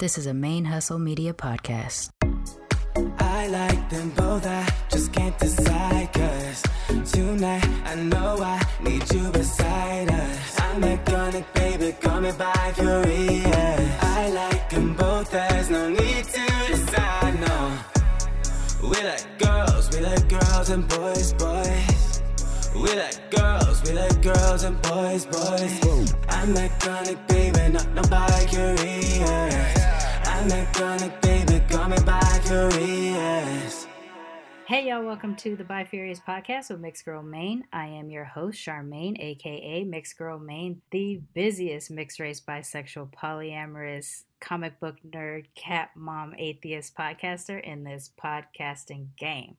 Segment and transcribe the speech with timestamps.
[0.00, 2.10] This is a ManeHustle Media podcast.
[3.20, 6.12] I like them both, I just can't decide.
[6.12, 6.62] Cause
[7.12, 10.60] tonight I know I need you beside us.
[10.60, 10.80] I'm
[11.54, 14.02] baby, call me bifurious.
[14.02, 17.78] I like them both, there's no need to decide, no.
[18.82, 22.22] We like girls, we like girls and boys, boys.
[22.74, 26.14] We like girls, we like girls and boys, boys.
[26.28, 26.52] I'm
[27.28, 29.83] baby, not no bi curious.
[30.44, 31.62] Baby,
[32.04, 33.86] by curious.
[34.66, 37.62] Hey y'all, welcome to the Bifurious podcast with MixedGirlMane.
[37.72, 44.96] I am your host, Sharmane, aka MixedGirlMane, the busiest mixed race, bisexual, polyamorous, comic book
[45.08, 49.56] nerd, cat mom, atheist podcaster in this podcasting game.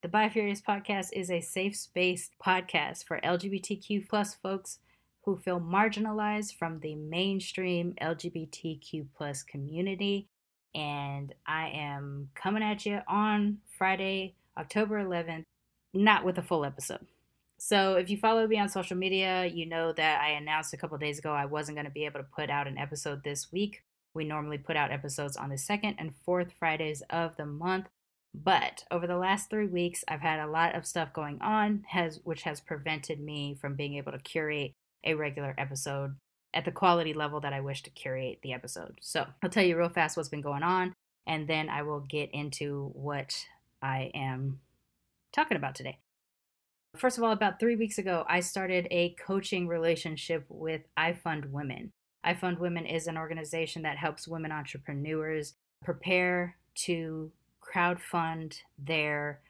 [0.00, 4.78] The Bifurious podcast is a safe space podcast for LGBTQ plus folks
[5.24, 10.28] who feel marginalized from the mainstream LGBTQ plus community.
[10.74, 15.44] And I am coming at you on Friday, October 11th,
[15.94, 17.06] not with a full episode.
[17.58, 20.98] So if you follow me on social media, you know that I announced a couple
[20.98, 23.84] days ago I wasn't going to be able to put out an episode this week.
[24.14, 27.86] We normally put out episodes on the second and fourth Fridays of the month.
[28.34, 32.18] But over the last three weeks, I've had a lot of stuff going on, has
[32.24, 36.16] which has prevented me from being able to curate a regular episode
[36.54, 38.98] at the quality level that I wish to curate the episode.
[39.00, 40.94] So I'll tell you real fast what's been going on,
[41.26, 43.34] and then I will get into what
[43.80, 44.60] I am
[45.32, 45.98] talking about today.
[46.96, 51.88] First of all, about three weeks ago, I started a coaching relationship with IFundWomen.
[52.22, 59.40] I Fund Women is an organization that helps women entrepreneurs prepare to crowdfund their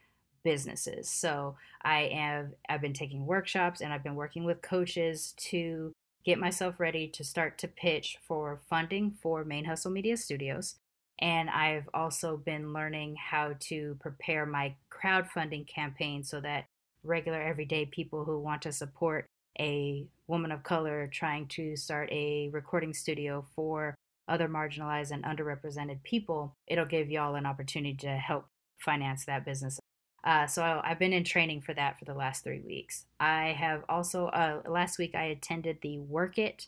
[0.45, 1.09] businesses.
[1.09, 5.93] So I have I've been taking workshops and I've been working with coaches to
[6.25, 10.77] get myself ready to start to pitch for funding for ManeHustle Media Studios.
[11.19, 16.67] And I've also been learning how to prepare my crowdfunding campaign so that
[17.05, 19.27] regular everyday people who want to support
[19.59, 23.95] a woman of color trying to start a recording studio for
[24.29, 28.47] other marginalized and underrepresented people, it'll give y'all an opportunity to help
[28.79, 29.79] finance that business.
[30.25, 33.07] Uh, so I've been in training for that for the last three weeks.
[33.19, 36.67] I have also, uh, last week, I attended the Werk It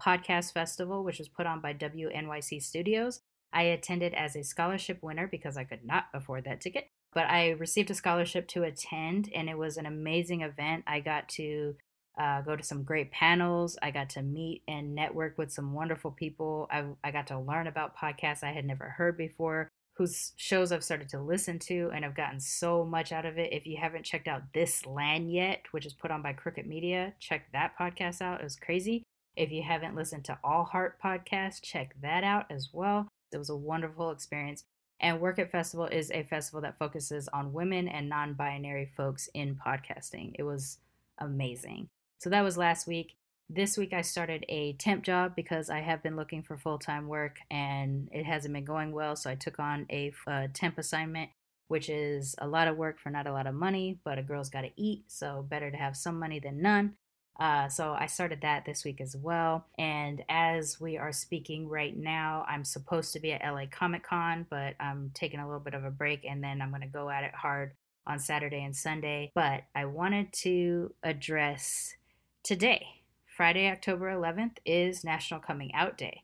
[0.00, 3.20] podcast festival, which was put on by WNYC Studios.
[3.52, 7.50] I attended as a scholarship winner because I could not afford that ticket, but I
[7.50, 10.84] received a scholarship to attend, and it was an amazing event.
[10.86, 11.76] I got to
[12.18, 13.78] uh, go to some great panels.
[13.82, 16.68] I got to meet and network with some wonderful people.
[16.70, 20.84] I, I got to learn about podcasts I had never heard before, whose shows I've
[20.84, 23.52] started to listen to, and I've gotten so much out of it.
[23.52, 27.12] If you haven't checked out This Land yet, which is put on by Crooked Media,
[27.20, 28.40] check that podcast out.
[28.40, 29.02] It was crazy.
[29.36, 33.08] If you haven't listened to All Heart podcast, check that out as well.
[33.32, 34.64] It was a wonderful experience.
[35.00, 39.28] And Werk It Festival is a festival that focuses on women and non binary folks
[39.34, 40.32] in podcasting.
[40.38, 40.78] It was
[41.18, 41.88] amazing.
[42.18, 43.16] So that was last week.
[43.54, 47.06] This week I started a temp job because I have been looking for full time
[47.06, 49.14] work and it hasn't been going well.
[49.14, 51.28] So I took on a uh, temp assignment,
[51.68, 54.48] which is a lot of work for not a lot of money, but a girl's
[54.48, 55.04] got to eat.
[55.08, 56.94] So better to have some money than none.
[57.38, 59.66] Uh, so I started that this week as well.
[59.78, 64.46] And as we are speaking right now, I'm supposed to be at LA Comic Con,
[64.48, 67.10] but I'm taking a little bit of a break and then I'm going to go
[67.10, 67.72] at it hard
[68.06, 69.30] on Saturday and Sunday.
[69.34, 71.96] But I wanted to address
[72.42, 73.01] today,
[73.36, 76.22] Friday, October 11th, is National Coming Out Day.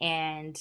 [0.00, 0.60] And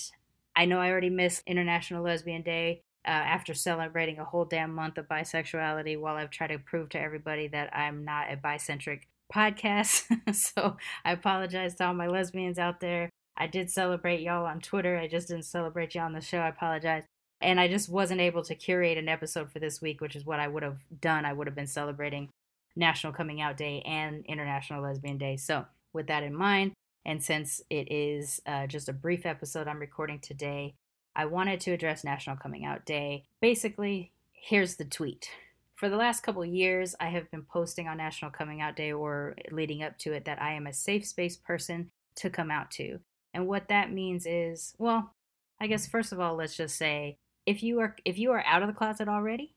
[0.55, 4.99] I know I already missed International Lesbian Day uh, after celebrating a whole damn month
[4.99, 10.03] of bisexuality while I've tried to prove to everybody that I'm not a bicentric podcast.
[10.35, 13.09] so I apologize to all my lesbians out there.
[13.35, 14.97] I did celebrate y'all on Twitter.
[14.97, 16.39] I just didn't celebrate y'all on the show.
[16.39, 17.03] I apologize.
[17.41, 20.39] And I just wasn't able to curate an episode for this week, which is what
[20.39, 21.25] I would have done.
[21.25, 22.29] I would have been celebrating
[22.75, 25.37] National Coming Out Day and International Lesbian Day.
[25.37, 25.65] So,
[25.97, 26.71] with that in mind,
[27.03, 30.75] and since it is uh, just a brief episode I'm recording today,
[31.15, 33.23] I wanted to address National Coming Out Day.
[33.41, 35.29] Basically, here's the tweet.
[35.73, 39.35] For the last couple years, I have been posting on National Coming Out Day or
[39.51, 42.99] leading up to it that I am a safe space person to come out to.
[43.33, 45.13] And what that means is, well,
[45.59, 47.17] I guess first of all, let's just say
[47.47, 49.55] if you are if you are out of the closet already,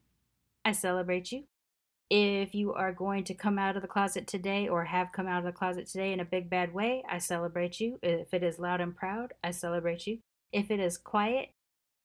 [0.64, 1.44] I celebrate you.
[2.10, 5.38] If you are going to come out of the closet today or have come out
[5.38, 8.00] of the closet today in a big bad way, I celebrate you.
[8.02, 10.18] If it is loud and proud, I celebrate you.
[10.52, 11.50] If it is quiet,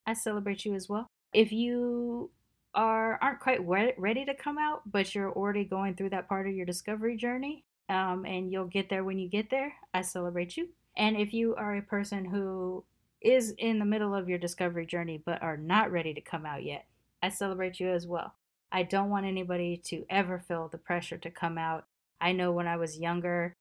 [0.06, 1.08] I celebrate you as well.
[1.34, 2.30] If you
[2.76, 3.68] are aren't quite
[3.98, 7.64] ready to come out, but you're already going through that part of your discovery journey,
[7.90, 10.70] um, and you'll get there when you get there, I celebrate you.
[10.96, 12.84] And if you are a person who
[13.22, 16.64] is in the middle of your discovery journey but are not ready to come out
[16.64, 16.86] yet,
[17.24, 18.36] I celebrate you as well.
[18.76, 21.86] I don't want anybody to ever feel the pressure to come out.
[22.20, 23.56] I know when I was younger,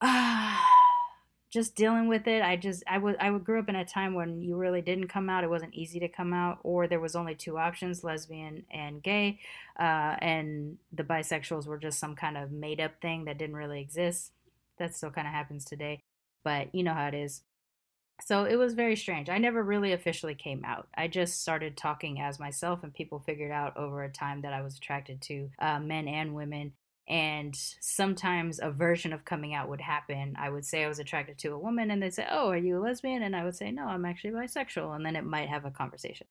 [0.00, 0.66] ah,
[1.52, 2.40] just dealing with it.
[2.40, 5.28] I just I was I grew up in a time when you really didn't come
[5.28, 5.44] out.
[5.44, 9.40] It wasn't easy to come out, or there was only two options: lesbian and gay,
[9.78, 13.82] uh, and the bisexuals were just some kind of made up thing that didn't really
[13.82, 14.32] exist.
[14.78, 16.02] That still kind of happens today,
[16.42, 17.42] but you know how it is.
[18.22, 19.28] So it was very strange.
[19.28, 20.88] I never really officially came out.
[20.96, 24.62] I just started talking as myself, and people figured out over a time that I
[24.62, 26.72] was attracted to uh, men and women
[27.06, 30.34] and sometimes a version of coming out would happen.
[30.38, 32.78] I would say I was attracted to a woman, and they'd say, Oh, are you
[32.78, 33.22] a lesbian?
[33.22, 34.96] And I would say, No, I'm actually bisexual.
[34.96, 36.26] And then it might have a conversation.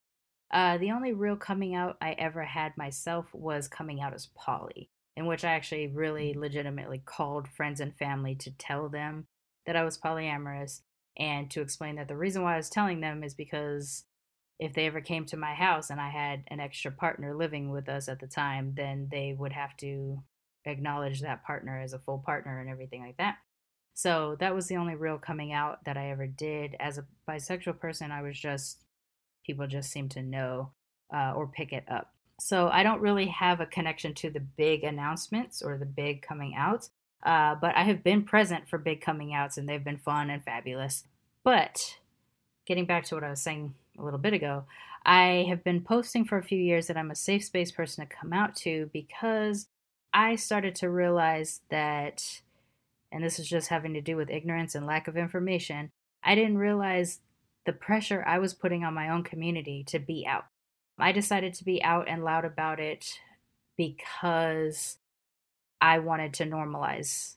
[0.52, 4.90] Uh, the only real coming out I ever had myself was coming out as poly,
[5.16, 9.28] in which I actually really legitimately called friends and family to tell them
[9.66, 10.82] that I was polyamorous
[11.18, 14.04] and to explain that the reason why I was telling them is because
[14.60, 17.90] if they ever came to my house and I had an extra partner living with
[17.90, 20.24] us at the time, then they would have to
[20.66, 23.38] acknowledge that partner as a full partner and everything like that.
[23.94, 26.76] So that was the only real coming out that I ever did.
[26.80, 28.80] As a bisexual person, I was just,
[29.46, 30.72] people just seemed to know
[31.14, 32.12] uh, or pick it up.
[32.40, 36.56] So I don't really have a connection to the big announcements or the big coming
[36.56, 36.90] outs,
[37.24, 40.44] uh, but I have been present for big coming outs and they've been fun and
[40.44, 41.06] fabulous.
[41.44, 41.98] But
[42.66, 44.66] getting back to what I was saying a little bit ago,
[45.06, 48.16] I have been posting for a few years that I'm a safe space person to
[48.16, 49.68] come out to because
[50.14, 52.42] I started to realize that,
[53.12, 55.92] and this is just having to do with ignorance and lack of information,
[56.24, 57.20] I didn't realize
[57.66, 60.46] the pressure I was putting on my own community to be out.
[61.00, 63.06] I decided to be out and loud about it
[63.76, 64.98] because
[65.84, 67.34] I wanted to normalize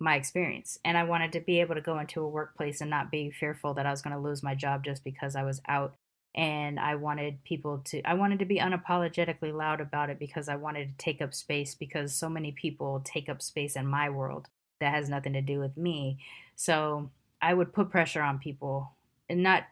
[0.00, 3.10] my experience and I wanted to be able to go into a workplace and not
[3.10, 5.94] be fearful that I was going to lose my job just because I was out
[6.34, 10.56] and I wanted people to I wanted to be unapologetically loud about it because I
[10.56, 14.46] wanted to take up space because so many people take up space in my world
[14.80, 16.20] that has nothing to do with me.
[16.56, 17.10] So
[17.42, 18.92] I would put pressure on people
[19.28, 19.64] and not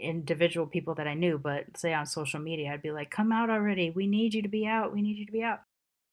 [0.00, 3.48] individual people that I knew, but say on social media, I'd be like, "Come out
[3.48, 3.90] already!
[3.90, 4.92] We need you to be out.
[4.92, 5.60] We need you to be out."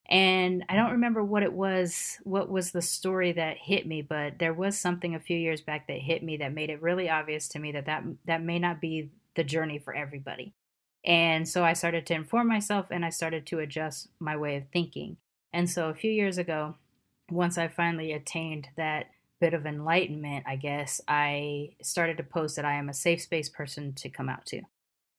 [0.08, 4.38] And I don't remember what it was, what was the story that hit me, but
[4.38, 7.48] there was something a few years back that hit me that made it really obvious
[7.48, 10.54] to me that that, that may not be the journey for everybody.
[11.04, 14.64] And so I started to inform myself and I started to adjust my way of
[14.72, 15.16] thinking.
[15.52, 16.76] And so a few years ago,
[17.30, 19.06] once I finally attained that
[19.40, 23.48] bit of enlightenment, I guess, I started to post that I am a safe space
[23.48, 24.62] person to come out to.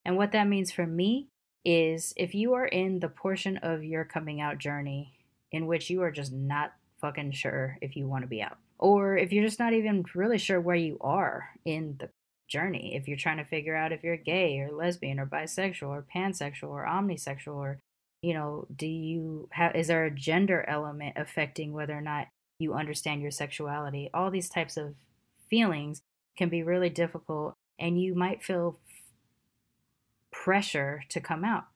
[0.05, 1.29] And what that means for me
[1.65, 5.13] is if you are in the portion of your coming out journey
[5.51, 9.17] in which you are just not fucking sure if you want to be out, or
[9.17, 12.09] if you're just not even really sure where you are in the
[12.47, 12.95] journey.
[12.95, 16.69] If you're trying to figure out if you're gay or lesbian or bisexual or pansexual
[16.69, 17.79] or omnisexual or
[18.21, 22.27] you know, do you have is there a gender element affecting whether or not
[22.57, 24.09] you understand your sexuality?
[24.13, 24.95] All these types of
[25.49, 26.01] feelings
[26.37, 28.79] can be really difficult and you might feel
[30.43, 31.67] pressure to come out.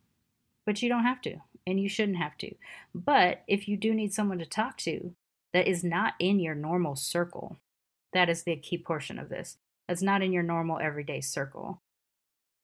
[0.65, 2.53] But you don't have to and you shouldn't have to.
[2.93, 5.13] But if you do need someone to talk to
[5.53, 7.55] that is not in your normal circle,
[8.11, 9.57] that is the key portion of this
[9.87, 11.81] that's not in your normal everyday circle,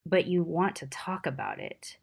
[0.06, 1.96] but you want to talk about it,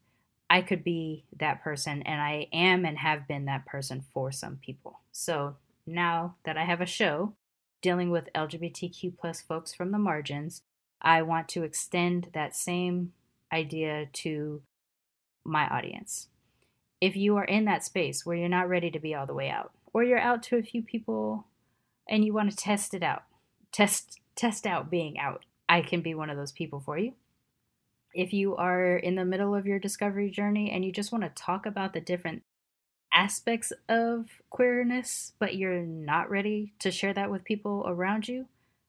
[0.48, 4.56] I could be that person, and I am and have been that person for some
[4.56, 5.00] people.
[5.12, 7.34] So now that I have a show
[7.82, 10.62] dealing with LGBTQ plus folks from the margins,
[11.02, 13.12] I want to extend that same
[13.52, 14.62] idea to
[15.44, 16.28] my audience.
[17.00, 19.48] If you are in that space where you're not ready to be all the way
[19.48, 21.46] out, or you're out to a few people
[22.08, 23.24] and you want to test it out,
[23.72, 25.44] test test out being out.
[25.68, 27.12] I can be one of those people for you.
[28.12, 31.42] If you are in the middle of your discovery journey and you just want to
[31.42, 32.42] talk about the different
[33.12, 38.46] aspects of queerness, but you're not ready to share that with people around you,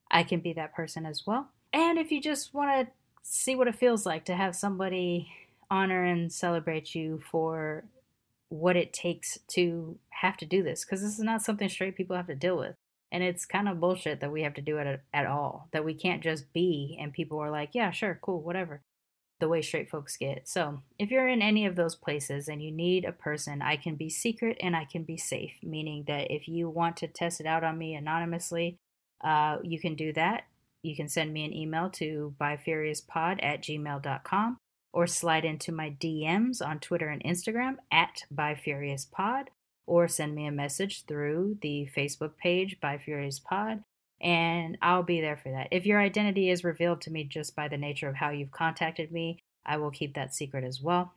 [0.10, 1.50] I can be that person as well.
[1.74, 5.32] And if you just want to see what it feels like to have somebody
[5.70, 7.86] honor and celebrate you for
[8.50, 12.16] what it takes to have to do this, because this is not something straight people
[12.16, 12.76] have to deal with.
[13.12, 15.68] And it's kind of bullshit that we have to do it at, at all.
[15.72, 18.82] That we can't just be and people are like, yeah, sure, cool, whatever.
[19.40, 20.48] The way straight folks get.
[20.48, 23.96] So if you're in any of those places and you need a person, I can
[23.96, 25.54] be secret and I can be safe.
[25.64, 28.78] Meaning that if you want to test it out on me anonymously,
[29.24, 30.44] uh, you can do that.
[30.84, 34.58] You can send me an email to bifuriouspod at gmail.com
[34.94, 39.48] or slide into my DMs on Twitter and Instagram at bifuriouspod
[39.86, 43.84] or send me a message through the Facebook page Bifurious Pod
[44.22, 45.70] and I'll be there for that.
[45.72, 49.12] If your identity is revealed to me just by the nature of how you've contacted
[49.12, 51.14] me, I will keep that secret as well.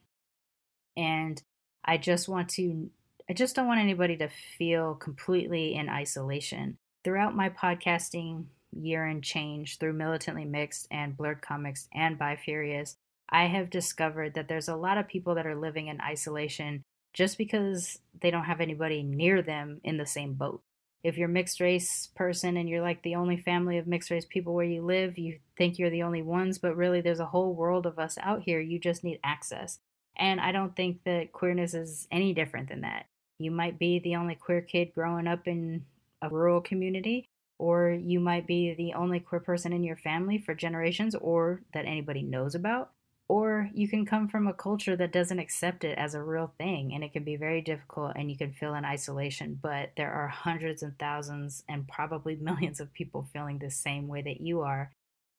[0.97, 1.43] And
[1.85, 2.91] I just want to,
[3.29, 4.29] I just don't want anybody to
[4.59, 6.79] feel completely in isolation.
[7.05, 12.97] Throughout my podcasting year and change through Militantly Mixed and Blurred Comics and Bifurious,
[13.29, 17.39] I have discovered that there's a lot of people that are living in isolation just
[17.39, 20.63] because they don't have anybody near them in the same boat.
[21.03, 24.55] If you're mixed race person and you're like the only family of mixed race people
[24.55, 27.87] where you live, you think you're the only ones, but really there's a whole world
[27.87, 28.61] of us out here.
[28.61, 29.79] You just need access.
[30.17, 33.07] And I don't think that queerness is any different than that.
[33.39, 35.85] You might be the only queer kid growing up in
[36.23, 37.29] a rural community,
[37.59, 41.87] or you might be the only queer person in your family for generations or that
[41.87, 42.91] anybody knows about.
[43.27, 46.93] Or you can come from a culture that doesn't accept it as a real thing,
[46.93, 49.59] and it can be very difficult and you can feel in isolation.
[49.63, 54.21] But there are hundreds and thousands and probably millions of people feeling the same way
[54.23, 54.93] that you are.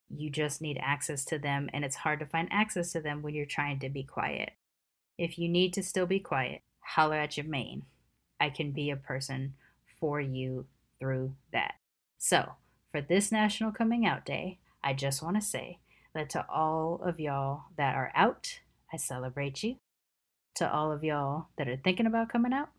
[0.08, 3.34] You just need access to them, and it's hard to find access to them when
[3.34, 4.52] you're trying to be quiet.
[5.18, 7.84] If you need to still be quiet, holler at your main.
[8.40, 9.54] I can be a person
[9.98, 10.66] for you
[10.98, 11.74] through that.
[12.18, 12.52] So,
[12.90, 15.78] for this National Coming Out Day, I just want to say
[16.14, 18.60] that to all of y'all that are out,
[18.92, 19.76] I celebrate you.
[20.56, 22.70] To all of y'all that are thinking about coming out,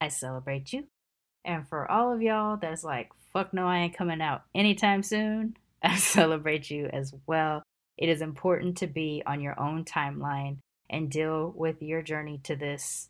[0.00, 0.84] I celebrate you.
[1.44, 5.56] And for all of y'all that's like, fuck no, I ain't coming out anytime soon,
[5.82, 7.62] I celebrate you as well.
[7.98, 10.58] It is important to be on your own timeline
[10.88, 13.08] and deal with your journey to this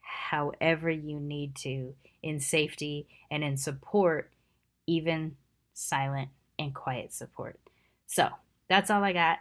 [0.00, 4.30] however you need to in safety and in support,
[4.86, 5.36] even
[5.72, 7.58] silent and quiet support.
[8.06, 8.28] So
[8.68, 9.38] that's all I got.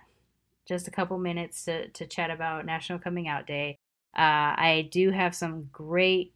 [0.66, 3.78] Just a couple minutes to, to chat about National Coming Out Day.
[4.16, 6.34] Uh, I do have some great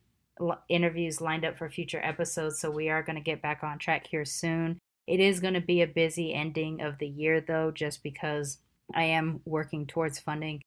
[0.70, 4.08] interviews lined up for future episodes, so we are going to get back on track
[4.08, 4.78] here soon.
[5.08, 8.58] It is going to be a busy ending of the year, though, just because
[8.94, 10.62] I am working towards funding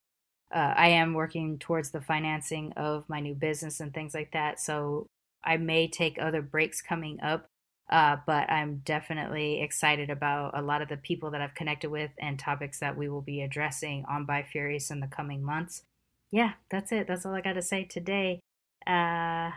[0.53, 4.59] uh, I am working towards the financing of my new business and things like that.
[4.59, 5.07] So
[5.45, 7.47] I may take other breaks coming up,
[7.91, 12.11] uh, but I'm definitely excited about a lot of the people that I've connected with
[12.19, 15.83] and topics that we will be addressing on Bifurious in the coming months.
[16.31, 17.09] Yeah, that's it.
[17.09, 18.41] That's all I got to say today.
[18.87, 19.51] Uh,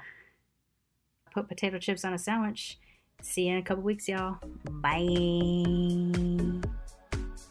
[1.31, 2.79] put potato chips on a sandwich.
[3.21, 4.37] See you in a couple weeks, y'all.
[4.69, 4.99] Bye.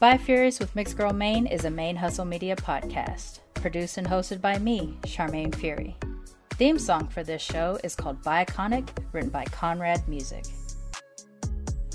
[0.01, 5.95] Bifurious with MixedGirlMane is a ManeHustle Media podcast, produced and hosted by me, Sharmane Fury.
[6.51, 10.43] Theme song for this show is called Biconic, written by Konrad Music.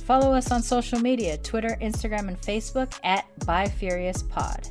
[0.09, 4.67] Follow us on social media Twitter, Instagram, and Facebook at Bifurious Pod.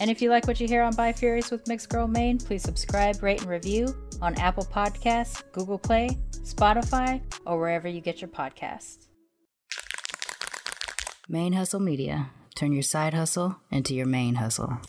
[0.00, 3.50] And if you like what you hear on Bifurious with MixedGirlMane, please subscribe, rate, and
[3.50, 9.06] review on Apple Podcasts, Google Play, Spotify, or wherever you get your podcasts.
[11.30, 14.80] ManeHustle Media Turn your side hustle into your ManeHustle.